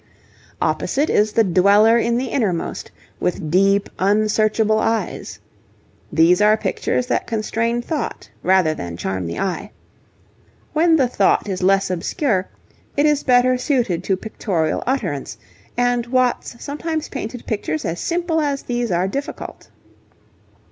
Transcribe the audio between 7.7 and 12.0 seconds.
thought rather than charm the eye. When the thought is less